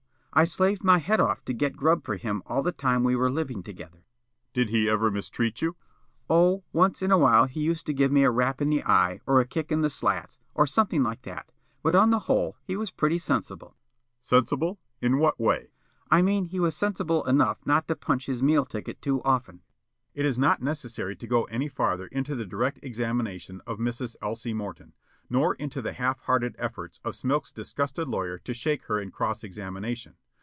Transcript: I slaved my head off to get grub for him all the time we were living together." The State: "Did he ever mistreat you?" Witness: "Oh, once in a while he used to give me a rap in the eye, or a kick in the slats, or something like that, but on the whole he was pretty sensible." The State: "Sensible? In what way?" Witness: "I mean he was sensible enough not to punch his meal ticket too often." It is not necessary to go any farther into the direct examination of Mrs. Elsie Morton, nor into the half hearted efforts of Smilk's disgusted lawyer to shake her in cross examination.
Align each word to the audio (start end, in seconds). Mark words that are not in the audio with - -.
I 0.33 0.45
slaved 0.45 0.81
my 0.81 0.99
head 0.99 1.19
off 1.19 1.43
to 1.43 1.53
get 1.53 1.75
grub 1.75 2.05
for 2.05 2.15
him 2.15 2.41
all 2.45 2.63
the 2.63 2.71
time 2.71 3.03
we 3.03 3.17
were 3.17 3.29
living 3.29 3.61
together." 3.63 3.97
The 3.97 3.99
State: 3.99 4.53
"Did 4.53 4.69
he 4.69 4.89
ever 4.89 5.11
mistreat 5.11 5.61
you?" 5.61 5.71
Witness: 5.71 5.85
"Oh, 6.29 6.63
once 6.71 7.01
in 7.01 7.11
a 7.11 7.17
while 7.17 7.47
he 7.47 7.59
used 7.59 7.85
to 7.87 7.93
give 7.93 8.13
me 8.13 8.23
a 8.23 8.31
rap 8.31 8.61
in 8.61 8.69
the 8.69 8.81
eye, 8.85 9.19
or 9.27 9.41
a 9.41 9.45
kick 9.45 9.73
in 9.73 9.81
the 9.81 9.89
slats, 9.89 10.39
or 10.55 10.65
something 10.65 11.03
like 11.03 11.23
that, 11.23 11.51
but 11.83 11.95
on 11.95 12.11
the 12.11 12.19
whole 12.27 12.55
he 12.63 12.77
was 12.77 12.91
pretty 12.91 13.17
sensible." 13.17 13.75
The 14.21 14.25
State: 14.25 14.27
"Sensible? 14.37 14.79
In 15.01 15.17
what 15.19 15.37
way?" 15.37 15.55
Witness: 15.55 15.71
"I 16.11 16.21
mean 16.21 16.45
he 16.45 16.61
was 16.61 16.77
sensible 16.77 17.25
enough 17.25 17.57
not 17.65 17.89
to 17.89 17.95
punch 17.97 18.27
his 18.27 18.41
meal 18.41 18.63
ticket 18.63 19.01
too 19.01 19.21
often." 19.23 19.63
It 20.15 20.25
is 20.25 20.39
not 20.39 20.61
necessary 20.61 21.17
to 21.17 21.27
go 21.27 21.43
any 21.45 21.67
farther 21.67 22.07
into 22.07 22.35
the 22.35 22.45
direct 22.45 22.79
examination 22.81 23.59
of 23.67 23.79
Mrs. 23.79 24.15
Elsie 24.21 24.53
Morton, 24.53 24.93
nor 25.29 25.55
into 25.55 25.81
the 25.81 25.93
half 25.93 26.19
hearted 26.21 26.53
efforts 26.59 26.99
of 27.05 27.15
Smilk's 27.15 27.53
disgusted 27.53 28.05
lawyer 28.05 28.37
to 28.39 28.53
shake 28.53 28.83
her 28.83 28.99
in 28.99 29.11
cross 29.11 29.45
examination. 29.45 30.15